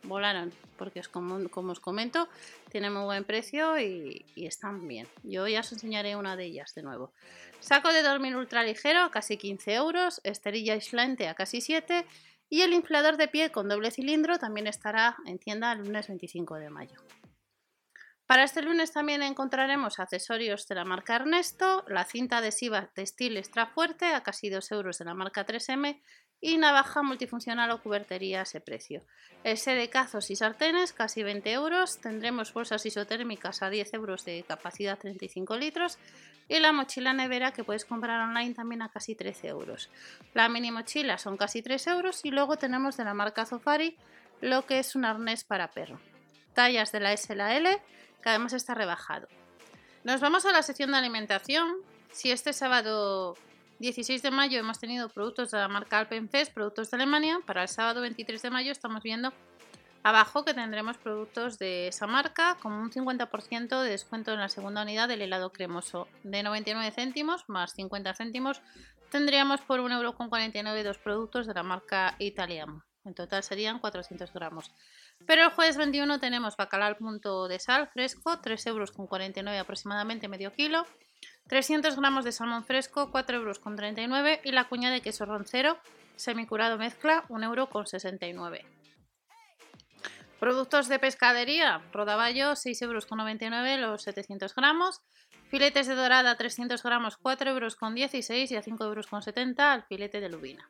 volaron, 0.07 0.53
porque 0.77 1.03
como, 1.11 1.49
como, 1.51 1.73
os 1.73 1.81
comento, 1.81 2.29
tienen 2.71 2.93
muy 2.93 3.05
buen 3.05 3.25
precio 3.25 3.79
y, 3.79 4.25
están 4.37 4.87
bien. 4.87 5.07
Yo 5.23 5.47
ya 5.47 5.61
os 5.61 5.73
enseñaré 5.73 6.17
una 6.17 6.37
de 6.37 6.45
ellas 6.45 6.75
de 6.75 6.83
nuevo. 6.83 7.13
Saco 7.61 7.93
de 7.93 8.03
dormir 8.03 8.37
ultra 8.37 8.63
ligero, 8.63 9.11
casi 9.11 9.37
15 9.37 9.75
euros, 9.75 10.21
esterilla 10.25 10.75
aislante 10.75 11.29
a 11.29 11.35
casi 11.35 11.61
7 11.61 12.07
y 12.49 12.63
el 12.63 12.73
inflador 12.73 13.17
de 13.17 13.29
pie 13.29 13.51
con 13.51 13.69
doble 13.69 13.91
cilindro 13.91 14.39
también 14.39 14.67
estará 14.67 15.17
en 15.27 15.39
tienda 15.39 15.73
el 15.73 15.81
lunes 15.81 16.07
25 16.07 16.55
de 16.57 16.71
mayo. 16.71 17.01
Para 18.27 18.43
este 18.43 18.61
lunes 18.61 18.93
también 18.93 19.23
encontraremos 19.23 20.01
accesorios 20.01 20.67
de 20.67 20.75
la 20.75 20.85
marca 20.85 21.15
Ernesto, 21.15 21.85
la 21.87 22.05
cinta 22.05 22.39
adhesiva 22.39 22.89
textil 22.93 23.37
extra 23.37 23.67
fuerte 23.67 24.07
a 24.07 24.23
casi 24.23 24.51
2 24.51 24.73
euros 24.73 24.99
de 24.99 25.05
la 25.05 25.15
marca 25.15 25.47
3M 25.47 26.01
y 26.41 26.59
navaja 26.59 27.03
multifuncional 27.03 27.71
o 27.71 27.81
cubertería 27.81 28.41
a 28.41 28.43
ese 28.43 28.61
precio. 28.61 29.05
El 29.45 29.57
set 29.57 29.79
de 29.79 29.89
cazos 29.89 30.31
y 30.31 30.37
sartenes, 30.37 30.93
casi 30.93 31.23
20 31.23 31.53
euros. 31.53 32.01
Tendremos 32.01 32.53
bolsas 32.53 32.85
isotérmicas 32.85 33.63
a 33.63 33.71
10 33.71 33.95
euros 33.95 34.25
de 34.25 34.45
capacidad 34.47 34.99
35 34.99 35.57
litros. 35.57 35.99
Y 36.49 36.59
la 36.59 36.73
mochila 36.73 37.13
nevera 37.13 37.53
que 37.53 37.65
puedes 37.65 37.85
comprar 37.85 38.21
online 38.21 38.55
también 38.55 38.83
a 38.83 38.91
casi 38.91 39.15
13 39.15 39.49
euros. 39.49 39.89
La 40.35 40.49
mini 40.49 40.73
mochila 40.73 41.19
son 41.19 41.37
casi 41.37 41.63
3 41.63 41.87
euros. 41.87 42.25
Y 42.25 42.33
luego 42.33 42.57
tenemos 42.57 42.97
de 42.97 43.05
la 43.05 43.15
marca 43.15 43.47
Zofari 43.47 43.97
lo 44.41 44.67
que 44.67 44.81
es 44.81 44.97
un 44.97 45.05
arnés 45.05 45.45
para 45.45 45.71
perro. 45.71 46.01
Tallas 46.57 46.91
de 46.91 47.01
la 47.01 47.13
S 47.13 47.37
la 47.37 47.55
L, 47.55 47.81
que 48.23 48.29
además 48.31 48.55
está 48.55 48.75
rebajado. 48.75 49.29
Nos 50.05 50.23
vamos 50.23 50.47
a 50.47 50.53
la 50.53 50.63
sección 50.63 50.91
de 50.91 50.97
alimentación. 50.97 51.77
Si 52.11 52.31
este 52.31 52.55
sábado 52.55 53.37
16 53.79 54.23
de 54.23 54.31
mayo 54.31 54.59
hemos 54.59 54.79
tenido 54.79 55.11
productos 55.11 55.51
de 55.51 55.59
la 55.59 55.69
marca 55.69 55.99
Alpenfest, 55.99 56.55
productos 56.55 56.91
de 56.91 56.97
Alemania. 56.97 57.41
Para 57.45 57.63
el 57.63 57.69
sábado 57.69 58.01
23 58.01 58.41
de 58.41 58.51
mayo 58.51 58.73
estamos 58.73 59.03
viendo 59.03 59.35
abajo 60.03 60.47
que 60.47 60.55
tendremos 60.55 60.97
productos 60.97 61.59
de 61.59 61.89
esa 61.89 62.07
marca 62.07 62.57
con 62.63 62.73
un 62.73 62.91
50% 62.91 63.83
de 63.83 63.91
descuento 63.91 64.33
en 64.33 64.41
la 64.41 64.49
segunda 64.49 64.81
unidad 64.81 65.09
del 65.09 65.21
helado 65.21 65.53
cremoso 65.53 66.09
de 66.23 66.43
99 66.43 66.91
céntimos 66.91 67.45
más 67.49 67.75
50 67.75 68.15
céntimos. 68.15 68.63
Tendríamos 69.11 69.61
por 69.61 69.81
1,49€ 69.81 70.83
dos 70.85 70.97
productos 70.97 71.47
de 71.47 71.53
la 71.53 71.63
marca 71.63 72.17
Italiano. 72.19 72.83
En 73.05 73.15
total 73.15 73.43
serían 73.43 73.79
400 73.79 74.33
gramos. 74.33 74.73
Pero 75.27 75.45
el 75.45 75.51
jueves 75.51 75.77
21 75.77 76.21
tenemos 76.21 76.57
bacalao 76.57 76.89
al 76.89 76.97
punto 76.97 77.49
de 77.49 77.59
sal 77.59 77.89
fresco, 77.89 78.41
3,49€ 78.43 79.59
aproximadamente 79.59 80.29
medio 80.29 80.53
kilo 80.53 80.87
300 81.49 81.97
gramos 81.97 82.25
de 82.25 82.33
salmón 82.33 82.65
fresco, 82.65 83.11
4,39 83.13 83.99
euros 84.01 84.41
y 84.45 84.53
la 84.53 84.69
cuña 84.69 84.91
de 84.91 85.01
queso 85.01 85.27
roncero 85.27 85.79
semicurado 86.17 86.77
mezcla, 86.77 87.25
1,69 87.29 88.35
euros. 88.35 88.61
Productos 90.41 90.89
de 90.89 90.99
pescadería, 90.99 91.83
rodaballo, 91.93 92.53
6,99 92.53 93.75
euros 93.75 93.91
los 93.91 94.03
700 94.03 94.55
gramos. 94.55 95.01
Filetes 95.49 95.87
de 95.87 95.95
dorada, 95.95 96.37
300 96.37 96.83
gramos, 96.83 97.19
4,16 97.21 97.51
euros 97.53 97.77
y 98.51 98.57
a 98.57 98.63
5,70 98.63 98.85
euros 98.85 99.09
al 99.59 99.85
filete 99.85 100.21
de 100.21 100.29
lubina. 100.29 100.69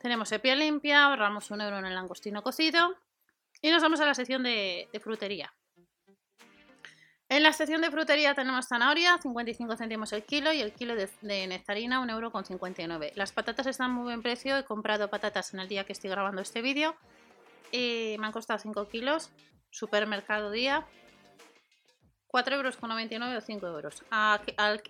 Tenemos 0.00 0.28
sepia 0.28 0.54
limpia, 0.54 1.06
ahorramos 1.06 1.50
un 1.50 1.62
euro 1.62 1.78
en 1.78 1.86
el 1.86 1.94
langostino 1.94 2.42
cocido. 2.42 2.94
Y 3.64 3.70
nos 3.70 3.82
vamos 3.82 3.98
a 4.00 4.04
la 4.04 4.12
sección 4.12 4.42
de, 4.42 4.90
frutería. 5.02 5.50
En 7.30 7.42
la 7.42 7.50
sección 7.54 7.80
de 7.80 7.90
frutería 7.90 8.34
tenemos 8.34 8.68
zanahoria, 8.68 9.16
55 9.16 9.76
céntimos 9.78 10.12
el 10.12 10.22
kilo 10.24 10.52
y 10.52 10.60
el 10.60 10.74
kilo 10.74 10.94
de, 10.94 11.08
de 11.22 11.46
nectarina, 11.46 11.98
1,59 12.04 12.92
euro. 12.92 13.12
Las 13.14 13.32
patatas 13.32 13.66
están 13.66 13.90
muy 13.90 14.04
buen 14.04 14.20
precio, 14.20 14.58
he 14.58 14.64
comprado 14.64 15.08
patatas 15.08 15.54
en 15.54 15.60
el 15.60 15.68
día 15.68 15.84
que 15.84 15.94
estoy 15.94 16.10
grabando 16.10 16.42
este 16.42 16.60
vídeo 16.60 16.94
y 17.72 18.16
me 18.18 18.26
han 18.26 18.32
costado 18.32 18.58
5 18.58 18.86
kilos, 18.88 19.30
supermercado 19.70 20.50
día, 20.50 20.86
4,99 22.34 22.56
euros 22.56 22.76
o 22.76 23.46
5 23.46 23.66
euros, 23.68 24.02
a, 24.10 24.40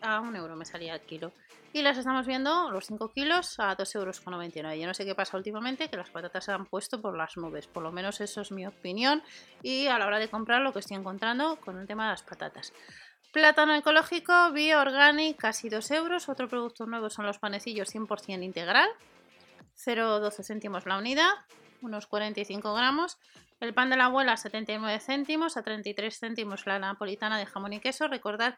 a, 0.01 0.21
1 0.21 0.39
euro 0.39 0.57
me 0.57 0.65
salía 0.65 0.95
el 0.95 1.03
kilo. 1.03 1.33
Y 1.75 1.83
las 1.83 1.99
estamos 1.99 2.27
viendo, 2.27 2.71
los 2.71 2.87
5 2.87 3.13
kilos, 3.13 3.61
a 3.61 3.77
2,99 3.77 4.57
euros. 4.57 4.79
Yo 4.81 4.87
no 4.87 4.95
sé 4.95 5.05
qué 5.05 5.15
pasa 5.15 5.37
últimamente, 5.37 5.91
que 5.91 5.99
las 5.99 6.09
patatas 6.09 6.47
se 6.47 6.53
han 6.53 6.65
puesto 6.65 7.03
por 7.03 7.15
las 7.15 7.37
nubes, 7.37 7.67
por 7.67 7.83
lo 7.83 7.93
menos 7.93 8.23
eso 8.23 8.41
es 8.41 8.51
mi 8.51 8.67
opinión. 8.67 9.23
Y 9.63 9.89
a 9.89 9.99
la 9.99 10.07
hora 10.07 10.19
de 10.19 10.29
comprar 10.29 10.63
lo 10.63 10.73
que 10.73 10.79
estoy 10.79 10.97
encontrando 10.97 11.57
con 11.57 11.79
el 11.79 11.87
tema 11.87 12.05
de 12.05 12.11
las 12.13 12.23
patatas. 12.23 12.73
Plátano 13.31 13.75
ecológico, 13.75 14.51
bio 14.53 14.81
organic, 14.81 15.37
casi 15.37 15.69
2 15.69 15.91
euros. 15.91 16.31
Otro 16.31 16.49
producto 16.49 16.87
nuevo 16.87 17.11
son 17.11 17.27
los 17.27 17.39
panecillos 17.39 17.95
100% 17.95 18.43
integral, 18.43 18.89
0,12 19.77 20.45
céntimos 20.45 20.87
la 20.87 20.97
unidad 20.97 21.35
unos 21.85 22.07
45 22.07 22.75
gramos. 22.75 23.19
El 23.61 23.73
pan 23.75 23.91
de 23.91 23.97
la 23.97 24.07
abuela 24.07 24.37
79 24.37 24.99
céntimos, 25.00 25.57
a 25.57 25.62
33 25.62 26.19
céntimos 26.19 26.67
la 26.67 26.79
napolitana 26.79 27.38
de 27.38 27.47
jamón 27.47 27.73
y 27.73 27.81
queso. 27.81 28.09
Recordad 28.09 28.57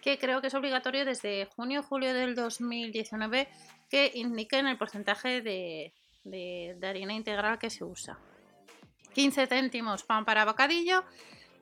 que 0.00 0.18
creo 0.18 0.40
que 0.40 0.46
es 0.46 0.54
obligatorio 0.54 1.04
desde 1.04 1.48
junio 1.56 1.82
julio 1.82 2.14
del 2.14 2.34
2019 2.34 3.48
que 3.90 4.12
indiquen 4.14 4.66
el 4.66 4.78
porcentaje 4.78 5.42
de, 5.42 5.92
de 6.24 6.86
harina 6.86 7.14
integral 7.14 7.58
que 7.58 7.70
se 7.70 7.84
usa. 7.84 8.18
15 9.14 9.46
céntimos 9.46 10.04
pan 10.04 10.24
para 10.24 10.44
bocadillo 10.44 11.04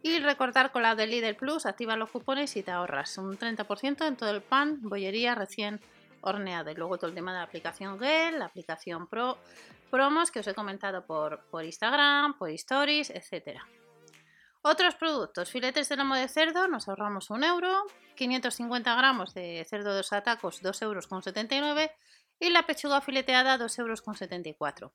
y 0.02 0.18
recordar 0.20 0.72
con 0.72 0.82
la 0.82 0.94
de 0.94 1.06
Lidl 1.06 1.34
Plus, 1.36 1.66
activa 1.66 1.96
los 1.96 2.10
cupones 2.10 2.56
y 2.56 2.62
te 2.62 2.70
ahorras 2.70 3.18
un 3.18 3.36
30% 3.38 4.06
en 4.06 4.16
todo 4.16 4.30
el 4.30 4.42
pan, 4.42 4.78
bollería 4.82 5.34
recién 5.34 5.80
horneado. 6.20 6.70
Y 6.70 6.74
luego 6.74 6.96
todo 6.98 7.08
el 7.08 7.14
tema 7.14 7.32
de 7.32 7.38
la 7.38 7.44
aplicación 7.44 7.98
GEL, 7.98 8.38
la 8.38 8.46
aplicación 8.46 9.06
Pro, 9.06 9.38
promos 9.90 10.30
que 10.30 10.40
os 10.40 10.46
he 10.46 10.54
comentado 10.54 11.06
por, 11.06 11.44
por 11.50 11.64
Instagram, 11.64 12.36
por 12.38 12.50
Stories, 12.50 13.10
etc. 13.10 13.60
Otros 14.62 14.96
productos, 14.96 15.50
filetes 15.50 15.88
de 15.88 15.96
lomo 15.96 16.16
de 16.16 16.26
cerdo, 16.28 16.66
nos 16.66 16.88
ahorramos 16.88 17.30
un 17.30 17.44
euro, 17.44 17.84
550 18.16 18.96
gramos 18.96 19.32
de 19.32 19.64
cerdo 19.68 19.94
de 19.94 20.02
atacos, 20.10 20.62
2,79 20.62 21.52
euros 21.52 21.90
y 22.38 22.50
la 22.50 22.64
pechuga 22.64 23.00
fileteada, 23.00 23.58
2,74 23.58 24.80
euros. 24.80 24.92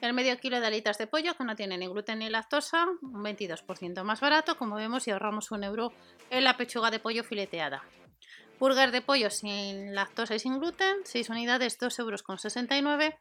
El 0.00 0.12
medio 0.12 0.36
kilo 0.38 0.60
de 0.60 0.66
alitas 0.66 0.98
de 0.98 1.06
pollo, 1.06 1.34
que 1.36 1.44
no 1.44 1.56
tiene 1.56 1.78
ni 1.78 1.86
gluten 1.86 2.18
ni 2.18 2.28
lactosa, 2.28 2.86
un 3.00 3.22
22% 3.22 4.02
más 4.02 4.20
barato, 4.20 4.58
como 4.58 4.76
vemos, 4.76 5.06
y 5.06 5.12
ahorramos 5.12 5.50
un 5.52 5.64
euro 5.64 5.92
en 6.30 6.44
la 6.44 6.56
pechuga 6.56 6.90
de 6.90 6.98
pollo 6.98 7.24
fileteada. 7.24 7.82
Burger 8.58 8.90
de 8.90 9.02
pollo 9.02 9.30
sin 9.30 9.94
lactosa 9.94 10.34
y 10.34 10.38
sin 10.38 10.58
gluten, 10.58 10.96
6 11.04 11.30
unidades, 11.30 11.78
2,69 11.80 12.00
euros 12.00 13.14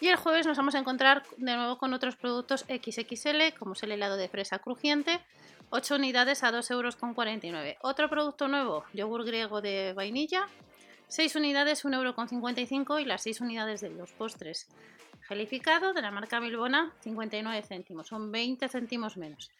y 0.00 0.08
el 0.08 0.16
jueves 0.16 0.46
nos 0.46 0.56
vamos 0.56 0.74
a 0.74 0.78
encontrar 0.78 1.22
de 1.36 1.56
nuevo 1.56 1.78
con 1.78 1.94
otros 1.94 2.16
productos 2.16 2.64
XXL, 2.68 3.56
como 3.58 3.74
es 3.74 3.82
el 3.82 3.92
helado 3.92 4.16
de 4.16 4.28
fresa 4.28 4.58
crujiente, 4.58 5.20
8 5.70 5.94
unidades 5.94 6.42
a 6.42 6.52
2,49 6.52 6.72
euros. 6.72 7.76
Otro 7.82 8.08
producto 8.08 8.48
nuevo, 8.48 8.84
yogur 8.92 9.24
griego 9.24 9.60
de 9.60 9.92
vainilla, 9.94 10.48
6 11.08 11.36
unidades, 11.36 11.84
1,55 11.84 12.72
euros 12.72 13.00
y 13.00 13.04
las 13.04 13.22
6 13.22 13.40
unidades 13.40 13.80
de 13.80 13.90
los 13.90 14.12
postres 14.12 14.68
gelificado 15.22 15.92
de 15.92 16.02
la 16.02 16.10
marca 16.10 16.40
Bilbona, 16.40 16.92
59 17.00 17.62
céntimos, 17.62 18.08
son 18.08 18.30
20 18.30 18.68
céntimos 18.68 19.16
menos. 19.16 19.50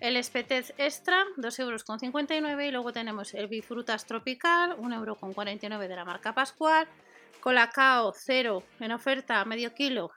El 0.00 0.22
Spetez 0.22 0.74
Extra, 0.76 1.24
2,59 1.38 2.40
euros 2.40 2.64
y 2.64 2.70
luego 2.70 2.92
tenemos 2.92 3.32
el 3.32 3.46
Bifrutas 3.46 4.04
Tropical, 4.04 4.76
1,49 4.76 5.72
euros 5.72 5.88
de 5.88 5.96
la 5.96 6.04
marca 6.04 6.34
Pascual, 6.34 6.86
Colacao 7.40 8.12
0 8.12 8.62
en 8.80 8.92
oferta 8.92 9.44
medio 9.44 9.74
kilo. 9.74 10.10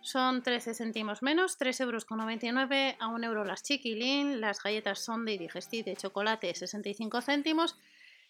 Son 0.00 0.42
13 0.42 0.74
céntimos 0.74 1.22
menos, 1.22 1.58
3,99 1.58 1.82
euros 1.82 2.96
a 2.98 3.08
1 3.08 3.26
euro 3.26 3.44
las 3.44 3.62
chiquilín, 3.62 4.40
las 4.40 4.62
galletas 4.62 5.04
Sonde 5.04 5.32
y 5.32 5.38
Digestive 5.38 5.90
de 5.90 5.96
chocolate 5.96 6.54
65 6.54 7.20
céntimos. 7.20 7.76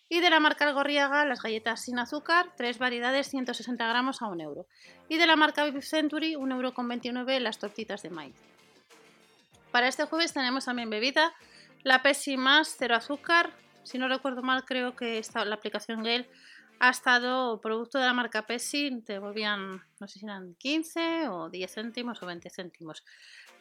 Y 0.09 0.21
de 0.21 0.31
la 0.31 0.41
marca 0.41 0.67
Algorriaga 0.67 1.27
las 1.27 1.43
galletas 1.43 1.83
sin 1.83 1.99
azúcar, 1.99 2.53
3 2.57 2.79
variedades 2.79 3.29
160 3.29 3.87
gramos 3.87 4.23
a 4.23 4.29
1 4.29 4.43
euro. 4.43 4.67
Y 5.09 5.19
de 5.19 5.27
la 5.27 5.37
marca 5.37 5.65
Beef 5.65 5.85
Century 5.85 6.35
1,29 6.35 7.31
euro 7.31 7.41
las 7.41 7.59
tortitas 7.59 8.03
de 8.03 8.11
maíz. 8.11 8.35
Para 9.71 9.87
este 9.89 10.05
jueves 10.05 10.33
tenemos 10.33 10.65
también 10.65 10.89
bebida, 10.89 11.35
la 11.85 12.03
Pepsi 12.03 12.37
más 12.39 12.75
0 12.79 12.97
azúcar, 12.97 13.53
si 13.85 13.99
no 13.99 14.09
recuerdo 14.09 14.43
mal 14.43 14.65
creo 14.65 14.97
que 14.97 15.19
está 15.19 15.45
la 15.45 15.55
aplicación 15.55 16.03
Gale 16.03 16.29
ha 16.81 16.91
estado 16.91 17.61
producto 17.61 17.99
de 17.99 18.07
la 18.07 18.13
marca 18.13 18.47
Pepsi, 18.47 19.03
te 19.05 19.19
volvían, 19.19 19.83
no 19.99 20.09
sé 20.09 20.19
si 20.19 20.25
eran 20.25 20.55
15 20.55 21.29
o 21.29 21.51
10 21.51 21.73
céntimos 21.73 22.23
o 22.23 22.27
20 22.27 22.51
céntimos. 22.51 23.05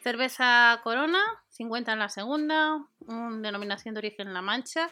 Cerveza 0.02 0.80
Corona, 0.84 1.22
50 1.48 1.92
en 1.92 1.98
la 1.98 2.08
segunda, 2.08 2.84
un 3.00 3.42
denominación 3.42 3.94
de 3.94 3.98
origen 3.98 4.32
La 4.32 4.42
Mancha. 4.42 4.90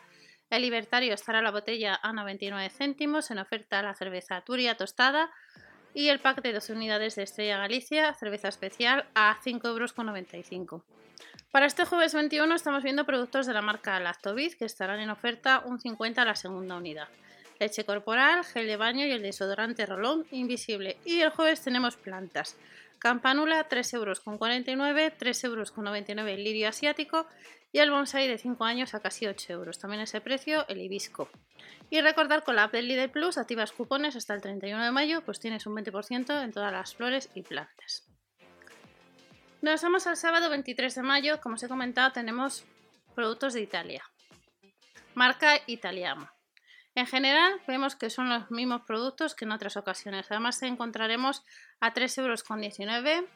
El 0.50 0.62
Libertario 0.62 1.14
estará 1.14 1.42
la 1.42 1.50
botella 1.50 1.98
a 2.02 2.12
99 2.12 2.70
céntimos, 2.70 3.30
en 3.30 3.38
oferta 3.38 3.82
la 3.82 3.94
cerveza 3.94 4.40
Turia 4.42 4.76
tostada 4.76 5.30
y 5.94 6.08
el 6.08 6.20
pack 6.20 6.42
de 6.42 6.52
12 6.52 6.72
unidades 6.72 7.14
de 7.14 7.22
Estrella 7.22 7.58
Galicia, 7.58 8.12
cerveza 8.14 8.48
especial, 8.48 9.06
a 9.14 9.36
5,95 9.42 9.66
euros. 9.66 10.82
Para 11.50 11.66
este 11.66 11.84
jueves 11.84 12.12
21 12.12 12.54
estamos 12.54 12.82
viendo 12.82 13.06
productos 13.06 13.46
de 13.46 13.54
la 13.54 13.62
marca 13.62 13.98
Lactobiz 14.00 14.56
que 14.56 14.66
estarán 14.66 15.00
en 15.00 15.10
oferta 15.10 15.62
un 15.64 15.80
50 15.80 16.20
a 16.20 16.24
la 16.24 16.34
segunda 16.34 16.76
unidad 16.76 17.08
leche 17.58 17.84
corporal, 17.84 18.44
gel 18.44 18.66
de 18.66 18.76
baño 18.76 19.06
y 19.06 19.10
el 19.10 19.22
desodorante 19.22 19.86
rolón 19.86 20.26
invisible. 20.30 20.96
Y 21.04 21.20
el 21.20 21.30
jueves 21.30 21.62
tenemos 21.62 21.96
plantas. 21.96 22.56
Campanula 22.98 23.68
3,49 23.68 23.94
euros, 23.94 24.24
3,99 24.24 25.44
euros 25.44 25.72
el 26.28 26.44
lirio 26.44 26.68
asiático 26.68 27.26
y 27.72 27.78
el 27.78 27.90
bonsai 27.90 28.26
de 28.26 28.38
5 28.38 28.64
años 28.64 28.94
a 28.94 29.00
casi 29.00 29.26
8 29.26 29.52
euros. 29.52 29.78
También 29.78 30.02
ese 30.02 30.20
precio 30.20 30.66
el 30.68 30.80
hibisco. 30.80 31.28
Y 31.90 32.00
recordar 32.00 32.42
con 32.42 32.56
la 32.56 32.64
app 32.64 32.72
del 32.72 32.88
Lidl 32.88 33.10
Plus 33.10 33.38
activas 33.38 33.72
cupones 33.72 34.16
hasta 34.16 34.34
el 34.34 34.40
31 34.40 34.82
de 34.82 34.90
mayo, 34.90 35.22
pues 35.22 35.40
tienes 35.40 35.66
un 35.66 35.76
20% 35.76 36.42
en 36.42 36.52
todas 36.52 36.72
las 36.72 36.94
flores 36.94 37.30
y 37.34 37.42
plantas. 37.42 38.04
Nos 39.62 39.82
vamos 39.82 40.06
al 40.06 40.16
sábado 40.16 40.50
23 40.50 40.94
de 40.94 41.02
mayo, 41.02 41.40
como 41.40 41.56
os 41.56 41.62
he 41.62 41.68
comentado 41.68 42.12
tenemos 42.12 42.64
productos 43.14 43.54
de 43.54 43.62
Italia. 43.62 44.04
Marca 45.14 45.60
Italiano. 45.66 46.35
En 46.96 47.06
general 47.06 47.60
vemos 47.68 47.94
que 47.94 48.08
son 48.08 48.30
los 48.30 48.50
mismos 48.50 48.80
productos 48.86 49.34
que 49.34 49.44
en 49.44 49.52
otras 49.52 49.76
ocasiones. 49.76 50.26
Además 50.30 50.62
encontraremos 50.62 51.44
a 51.78 51.92
3,19 51.92 53.08
euros 53.10 53.30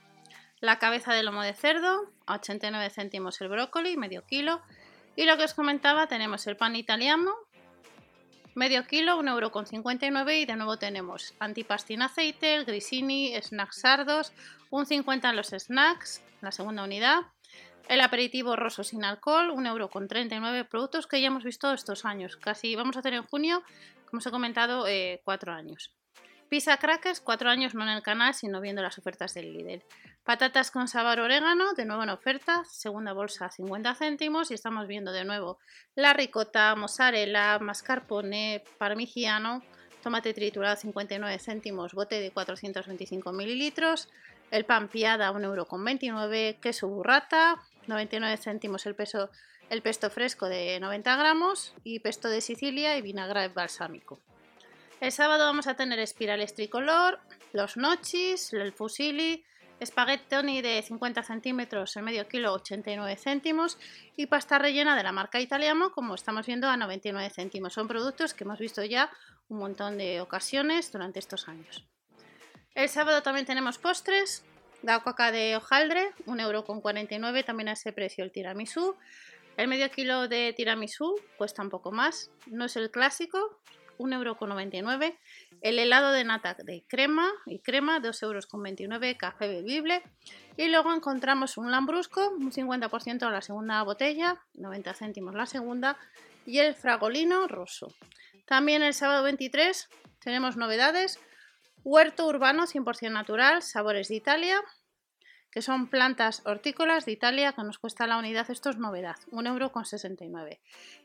la 0.61 0.79
cabeza 0.79 1.13
de 1.13 1.23
lomo 1.23 1.43
de 1.43 1.53
cerdo, 1.53 2.11
a 2.27 2.37
89 2.37 2.89
céntimos 2.89 3.39
el 3.43 3.49
brócoli, 3.49 3.99
medio 3.99 4.25
kilo. 4.25 4.63
Y 5.15 5.27
lo 5.27 5.37
que 5.37 5.45
os 5.45 5.53
comentaba, 5.53 6.07
tenemos 6.07 6.47
el 6.47 6.57
pan 6.57 6.75
italiano, 6.75 7.35
medio 8.55 8.87
kilo, 8.87 9.21
1,59€ 9.21 10.41
y 10.41 10.47
de 10.47 10.57
nuevo 10.57 10.79
tenemos 10.79 11.35
antipastín 11.39 12.01
aceite, 12.01 12.55
el 12.55 12.65
grisini, 12.65 13.35
snacks 13.43 13.81
sardos, 13.81 14.33
un 14.71 14.87
50 14.87 15.29
en 15.29 15.37
los 15.37 15.49
snacks, 15.49 16.23
la 16.41 16.51
segunda 16.51 16.83
unidad, 16.83 17.27
el 17.91 18.01
aperitivo 18.03 18.55
roso 18.55 18.85
sin 18.85 19.05
alcohol, 19.05 19.51
1,39€ 19.51 20.69
productos 20.69 21.09
que 21.09 21.21
ya 21.21 21.27
hemos 21.27 21.43
visto 21.43 21.73
estos 21.73 22.05
años. 22.05 22.37
Casi 22.37 22.77
vamos 22.77 22.95
a 22.95 23.01
hacer 23.01 23.15
en 23.15 23.25
junio, 23.25 23.65
como 24.09 24.19
os 24.19 24.27
he 24.27 24.31
comentado, 24.31 24.85
4 24.85 24.89
eh, 24.89 25.55
años. 25.57 25.93
Pizza 26.49 26.77
crackers, 26.77 27.21
4 27.21 27.51
años 27.51 27.75
no 27.75 27.83
en 27.83 27.89
el 27.89 28.03
canal, 28.03 28.35
sino 28.35 28.61
viendo 28.61 28.81
las 28.81 28.97
ofertas 28.97 29.35
del 29.35 29.53
líder. 29.53 29.83
Patatas 30.23 30.71
con 30.71 30.87
sabor 30.87 31.19
orégano, 31.19 31.75
de 31.75 31.85
nuevo 31.85 32.05
en 32.05 32.11
oferta, 32.11 32.63
segunda 32.65 33.13
bolsa 33.13 33.51
50 33.51 33.93
céntimos 33.97 34.53
y 34.53 34.55
estamos 34.55 34.87
viendo 34.87 35.11
de 35.11 35.25
nuevo 35.25 35.59
la 35.97 36.13
ricota, 36.13 36.77
mozzarella, 36.77 37.59
mascarpone, 37.59 38.63
parmigiano, 38.79 39.65
tomate 40.01 40.33
triturado 40.33 40.77
59 40.77 41.41
céntimos, 41.41 41.93
bote 41.95 42.21
de 42.21 42.31
425 42.31 43.33
mililitros, 43.33 44.09
el 44.53 44.65
pan 44.65 44.89
piada 44.89 45.33
1,29€, 45.33 46.61
queso 46.61 46.87
burrata, 46.87 47.61
99 47.87 48.37
céntimos 48.37 48.87
el 48.87 48.95
peso 48.95 49.31
el 49.71 49.83
pesto 49.83 50.11
fresco 50.11 50.49
de 50.49 50.79
90 50.81 51.17
gramos 51.17 51.75
y 51.85 52.01
pesto 52.01 52.29
de 52.29 52.41
Sicilia 52.41 52.99
y 52.99 53.03
vinagre 53.03 53.49
balsámico. 53.49 54.19
El 55.01 55.13
sábado 55.13 55.47
vamos 55.47 55.69
a 55.69 55.75
tener 55.75 56.01
espirales 56.01 56.55
tricolor, 56.55 57.21
los 57.53 57.77
nochis, 57.77 58.53
el 58.53 58.73
fusili, 58.73 59.45
espaguettoni 59.79 60.61
de 60.61 60.83
50 60.83 61.23
centímetros, 61.23 61.97
el 61.97 62.03
medio 62.03 62.29
kilo 62.29 62.53
89 62.53 63.17
céntimos 63.17 63.79
y 64.17 64.27
pasta 64.27 64.59
rellena 64.59 64.97
de 64.97 65.05
la 65.05 65.13
marca 65.13 65.41
Italiamo 65.41 65.93
como 65.93 66.17
estamos 66.17 66.47
viendo 66.47 66.69
a 66.69 66.77
99 66.77 67.31
céntimos. 67.31 67.73
Son 67.73 67.89
productos 67.89 68.35
que 68.35 68.45
hemos 68.45 68.59
visto 68.59 68.85
ya 68.85 69.11
un 69.49 69.59
montón 69.59 69.97
de 69.97 70.21
ocasiones 70.21 70.91
durante 70.93 71.21
estos 71.21 71.49
años. 71.49 71.85
El 72.75 72.89
sábado 72.89 73.23
también 73.23 73.47
tenemos 73.47 73.79
postres, 73.79 74.45
la 74.83 75.01
coca 75.01 75.31
de 75.33 75.57
hojaldre, 75.57 76.11
1,49€ 76.27 77.45
también 77.45 77.69
a 77.69 77.73
ese 77.73 77.93
precio 77.93 78.25
el 78.25 78.33
tiramisú. 78.33 78.97
El 79.57 79.69
medio 79.69 79.91
kilo 79.91 80.29
de 80.29 80.53
tiramisú 80.57 81.17
cuesta 81.37 81.63
un 81.63 81.71
poco 81.71 81.93
más, 81.93 82.31
no 82.47 82.65
es 82.65 82.77
el 82.77 82.91
clásico, 82.91 83.59
1,99€. 84.01 85.17
El 85.61 85.79
helado 85.79 86.13
de 86.13 86.25
nata 86.25 86.55
de 86.55 86.83
crema 86.89 87.31
y 87.45 87.59
crema, 87.59 88.01
2,29€, 88.01 89.17
café 89.17 89.49
bebible. 89.49 90.03
Y 90.57 90.69
luego 90.69 90.93
encontramos 90.95 91.59
un 91.59 91.71
lambrusco, 91.71 92.31
un 92.31 92.51
50% 92.51 93.23
a 93.23 93.31
la 93.31 93.43
segunda 93.43 93.83
botella, 93.83 94.41
90 94.55 94.95
céntimos 94.95 95.35
la 95.35 95.47
segunda. 95.47 95.99
Y 96.47 96.59
el 96.59 96.75
fragolino 96.75 97.47
roso. 97.47 97.95
También 98.47 98.83
el 98.83 98.95
sábado 98.95 99.23
23 99.23 99.89
tenemos 100.21 100.57
novedades. 100.57 101.21
Huerto 101.83 102.27
urbano 102.27 102.67
100% 102.67 103.11
natural, 103.11 103.63
sabores 103.63 104.09
de 104.09 104.17
Italia, 104.17 104.61
que 105.51 105.63
son 105.63 105.89
plantas 105.89 106.43
hortícolas 106.45 107.07
de 107.07 107.13
Italia 107.13 107.53
que 107.53 107.63
nos 107.63 107.79
cuesta 107.79 108.07
la 108.07 108.19
unidad, 108.19 108.51
esto 108.51 108.71
es 108.71 108.77
novedad, 108.77 109.17
1,69€. 109.33 110.59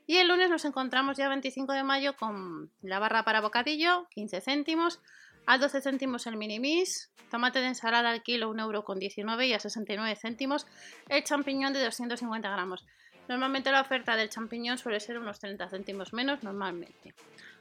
Y 0.05 0.17
el 0.17 0.27
lunes 0.27 0.49
nos 0.49 0.65
encontramos 0.65 1.17
ya 1.17 1.29
25 1.29 1.73
de 1.73 1.83
mayo 1.83 2.15
con 2.15 2.71
la 2.81 2.99
barra 2.99 3.23
para 3.23 3.41
bocadillo, 3.41 4.07
15 4.11 4.41
céntimos, 4.41 4.99
a 5.47 5.57
12 5.57 5.81
céntimos 5.81 6.27
el 6.27 6.37
minimis, 6.37 7.11
tomate 7.31 7.59
de 7.59 7.67
ensalada 7.67 8.09
al 8.09 8.21
kilo 8.21 8.53
1,19€ 8.53 9.47
y 9.47 9.53
a 9.53 9.59
69 9.59 10.15
céntimos 10.15 10.67
el 11.09 11.23
champiñón 11.23 11.73
de 11.73 11.83
250 11.83 12.49
gramos. 12.49 12.85
Normalmente 13.27 13.71
la 13.71 13.81
oferta 13.81 14.15
del 14.15 14.29
champiñón 14.29 14.77
suele 14.77 14.99
ser 14.99 15.17
unos 15.17 15.39
30 15.39 15.69
céntimos 15.69 16.13
menos 16.13 16.43
normalmente. 16.43 17.15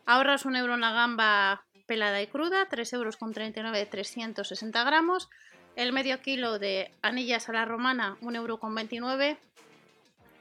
Ahorras 0.05 0.45
un 0.45 0.57
euro 0.57 0.77
la 0.77 0.93
gamba 0.93 1.65
pelada 1.87 2.21
y 2.23 2.27
cruda, 2.27 2.69
3,39 2.69 3.57
euros 3.57 3.73
de 3.73 3.87
360 3.87 4.85
gramos. 4.85 5.29
El 5.77 5.93
medio 5.93 6.21
kilo 6.21 6.59
de 6.59 6.93
anillas 7.03 7.49
a 7.49 7.53
la 7.53 7.65
romana, 7.65 8.17
1,29 8.21 8.95
euro. 9.23 9.39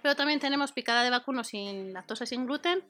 Pero 0.01 0.15
también 0.15 0.39
tenemos 0.39 0.71
picada 0.71 1.03
de 1.03 1.09
vacuno 1.09 1.43
sin 1.43 1.93
lactosa 1.93 2.25
sin 2.25 2.45
gluten, 2.45 2.83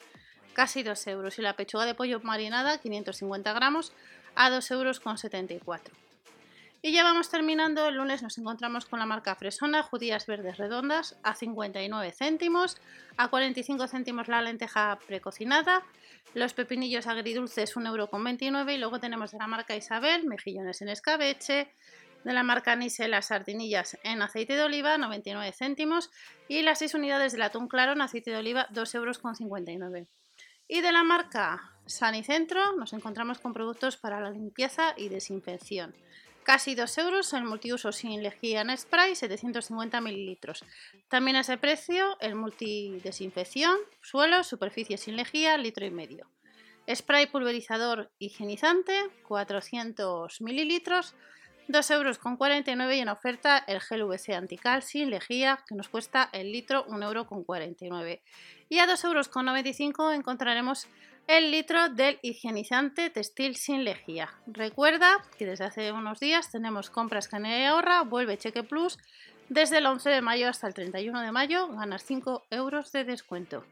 casi 0.53 0.83
2 0.83 1.07
euros. 1.07 1.39
Y 1.39 1.41
la 1.41 1.55
pechuga 1.55 1.85
de 1.85 1.95
pollo 1.95 2.19
marinada, 2.21 2.79
550 2.79 3.53
gramos, 3.53 3.93
a 4.35 4.49
2,74 4.49 4.71
euros. 4.71 6.02
Y 6.85 6.91
ya 6.91 7.03
vamos 7.05 7.29
terminando. 7.29 7.87
El 7.87 7.95
lunes 7.95 8.21
nos 8.23 8.37
encontramos 8.37 8.85
con 8.85 8.99
la 8.99 9.05
marca 9.05 9.35
Fresona, 9.35 9.83
judías 9.83 10.25
verdes 10.27 10.57
redondas, 10.57 11.17
a 11.23 11.33
59 11.33 12.11
céntimos, 12.11 12.75
a 13.15 13.29
45 13.29 13.87
céntimos 13.87 14.27
la 14.27 14.41
lenteja 14.41 14.99
precocinada, 15.07 15.81
los 16.33 16.53
pepinillos 16.53 17.07
agridulces 17.07 17.73
1,29€ 17.77 18.73
y 18.73 18.77
luego 18.79 18.99
tenemos 18.99 19.31
de 19.31 19.37
la 19.37 19.47
marca 19.47 19.77
Isabel, 19.77 20.25
mejillones 20.25 20.81
en 20.81 20.89
escabeche, 20.89 21.71
de 22.25 22.33
la 22.33 22.43
marca 22.43 22.75
Nise 22.75 23.07
las 23.07 23.27
sardinillas 23.27 23.97
en 24.03 24.21
aceite 24.21 24.57
de 24.57 24.63
oliva 24.63 24.97
99 24.97 25.53
céntimos 25.53 26.11
y 26.49 26.63
las 26.63 26.79
6 26.79 26.95
unidades 26.95 27.31
del 27.31 27.43
atún 27.43 27.69
claro 27.69 27.93
en 27.93 28.01
aceite 28.01 28.31
de 28.31 28.37
oliva 28.37 28.67
2,59 28.73 29.85
euros. 29.85 30.07
Y 30.67 30.81
de 30.81 30.91
la 30.91 31.03
marca 31.03 31.77
Sanicentro 31.85 32.75
nos 32.75 32.91
encontramos 32.91 33.39
con 33.39 33.53
productos 33.53 33.95
para 33.95 34.19
la 34.19 34.31
limpieza 34.31 34.93
y 34.97 35.07
desinfección. 35.07 35.95
Casi 36.43 36.75
2 36.75 36.97
euros 36.97 37.31
el 37.33 37.45
multiuso 37.45 37.93
sin 37.93 38.21
lejía 38.21 38.61
en 38.61 38.77
spray, 38.77 39.15
750 39.15 40.01
mililitros. 40.01 40.65
También 41.07 41.37
a 41.37 41.39
ese 41.39 41.57
precio 41.57 42.17
el 42.19 42.35
multidesinfección, 42.35 43.77
suelo, 44.01 44.43
superficie 44.43 44.97
sin 44.97 45.15
lejía, 45.15 45.57
litro 45.57 45.85
y 45.85 45.91
medio. 45.91 46.27
Spray 46.93 47.27
pulverizador 47.27 48.11
higienizante, 48.19 48.93
400 49.25 50.41
mililitros, 50.41 51.15
2 51.69 51.91
euros 51.91 52.17
con 52.17 52.35
49 52.35 52.97
y 52.97 52.99
en 52.99 53.07
oferta 53.07 53.57
el 53.65 53.79
gel 53.79 54.03
VC 54.03 54.33
antical 54.33 54.83
sin 54.83 55.09
lejía 55.09 55.63
que 55.65 55.75
nos 55.75 55.87
cuesta 55.87 56.29
el 56.33 56.51
litro 56.51 56.83
1 56.89 57.05
euro 57.05 57.25
con 57.25 57.45
49. 57.45 58.21
Y 58.67 58.79
a 58.79 58.85
2 58.85 59.01
euros 59.05 59.29
con 59.29 59.45
95 59.45 60.11
encontraremos 60.11 60.87
el 61.27 61.51
litro 61.51 61.89
del 61.89 62.19
higienizante 62.21 63.09
textil 63.09 63.55
sin 63.55 63.83
lejía. 63.83 64.29
Recuerda 64.45 65.23
que 65.37 65.45
desde 65.45 65.65
hace 65.65 65.91
unos 65.91 66.19
días 66.19 66.51
tenemos 66.51 66.89
compras 66.89 67.27
que 67.27 67.65
ahorra, 67.65 68.01
vuelve 68.01 68.37
Cheque 68.37 68.63
Plus. 68.63 68.97
Desde 69.49 69.77
el 69.77 69.85
11 69.85 70.09
de 70.09 70.21
mayo 70.21 70.47
hasta 70.49 70.67
el 70.67 70.73
31 70.73 71.21
de 71.21 71.31
mayo 71.31 71.67
ganas 71.69 72.03
5 72.03 72.43
euros 72.49 72.91
de 72.91 73.03
descuento. 73.03 73.65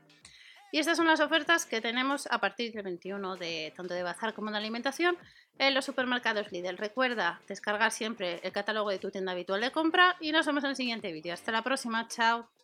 Y 0.72 0.80
estas 0.80 0.98
son 0.98 1.08
las 1.08 1.20
ofertas 1.20 1.66
que 1.66 1.82
tenemos 1.82 2.28
a 2.32 2.40
partir 2.40 2.72
del 2.72 2.84
21 2.84 3.36
de 3.36 3.74
tanto 3.76 3.94
de 3.94 4.04
bazar 4.04 4.34
como 4.34 4.52
de 4.52 4.58
alimentación 4.58 5.18
en 5.58 5.74
los 5.74 5.86
supermercados 5.86 6.52
Lidl. 6.52 6.78
Recuerda 6.78 7.42
descargar 7.48 7.92
siempre 7.92 8.40
el 8.44 8.54
catálogo 8.54 8.90
de 8.90 9.00
tu 9.00 9.12
tienda 9.12 9.34
habitual 9.34 9.60
de 9.60 9.72
compra 9.72 10.16
y 10.22 10.32
nos 10.32 10.46
vemos 10.46 10.64
en 10.64 10.70
el 10.70 10.76
siguiente 10.78 11.12
vídeo. 11.12 11.34
Hasta 11.34 11.52
la 11.52 11.62
próxima, 11.62 12.08
chao. 12.08 12.61